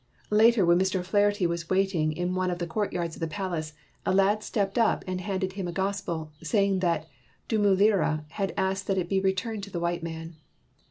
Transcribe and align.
Later, 0.31 0.65
when 0.65 0.79
Mr. 0.79 0.99
O 1.01 1.03
'Flaherty 1.03 1.45
was 1.45 1.69
waiting 1.69 2.11
in 2.11 2.33
one 2.33 2.49
of 2.49 2.57
the 2.57 2.65
courtyards 2.65 3.15
of 3.15 3.19
the 3.19 3.27
palace, 3.27 3.73
a 4.03 4.11
lad 4.11 4.41
stepped 4.41 4.79
up 4.79 5.03
and 5.05 5.21
handed 5.21 5.51
to 5.51 5.55
him 5.57 5.67
a 5.67 5.71
Gospel, 5.71 6.31
saying 6.41 6.79
that 6.79 7.07
Dumulira 7.47 8.25
had 8.29 8.51
asked 8.57 8.87
that 8.87 8.97
it 8.97 9.09
be 9.09 9.19
returned 9.19 9.61
to 9.61 9.69
the 9.69 9.79
white 9.79 10.01
man. 10.01 10.37